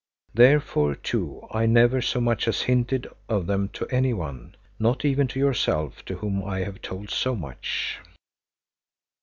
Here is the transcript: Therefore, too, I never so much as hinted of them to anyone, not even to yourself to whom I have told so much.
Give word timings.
Therefore, 0.33 0.95
too, 0.95 1.47
I 1.51 1.67
never 1.67 2.01
so 2.01 2.19
much 2.19 2.47
as 2.47 2.63
hinted 2.63 3.05
of 3.29 3.45
them 3.45 3.69
to 3.73 3.85
anyone, 3.89 4.55
not 4.79 5.05
even 5.05 5.27
to 5.27 5.37
yourself 5.39 6.03
to 6.05 6.15
whom 6.15 6.43
I 6.43 6.61
have 6.61 6.81
told 6.81 7.11
so 7.11 7.35
much. 7.35 7.99